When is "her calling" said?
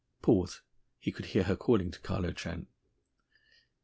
1.43-1.91